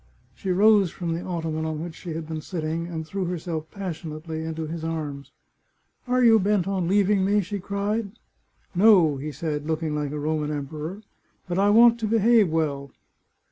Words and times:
She 0.33 0.49
rose 0.49 0.89
from 0.89 1.13
the 1.13 1.21
ottoman 1.21 1.63
on 1.63 1.79
which 1.83 1.93
she 1.93 2.13
had 2.15 2.27
been 2.27 2.41
sitting, 2.41 2.87
and 2.87 3.05
threw 3.05 3.25
herself 3.25 3.69
passionately 3.69 4.43
into 4.43 4.65
his 4.65 4.83
arms." 4.83 5.31
Are 6.07 6.23
you 6.23 6.39
bent 6.39 6.67
on 6.67 6.87
leaving 6.87 7.23
me?" 7.23 7.39
she 7.43 7.59
cried." 7.59 8.13
No," 8.83 9.19
said 9.31 9.61
he, 9.61 9.67
looking 9.67 9.93
like 9.93 10.11
a 10.11 10.17
Roman 10.17 10.49
emperor," 10.51 11.03
but 11.47 11.59
I 11.59 11.69
want 11.69 11.99
to 11.99 12.07
behave 12.07 12.49
well." 12.49 12.89